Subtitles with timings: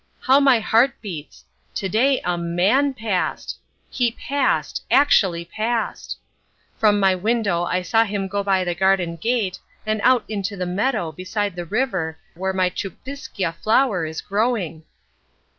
[0.21, 1.45] How my heart beats.
[1.75, 3.59] To day A MAN passed.
[3.87, 6.17] He passed: actually passed.
[6.75, 10.65] From my window I saw him go by the garden gate and out into the
[10.65, 14.85] meadow beside the river where my Tchupvskja flower is growing!